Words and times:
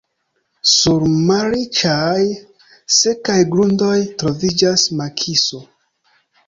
Sur 0.69 1.05
malriĉaj, 1.27 2.23
sekaj 2.99 3.39
grundoj 3.53 3.95
troviĝas 4.25 4.89
makiso. 5.03 5.67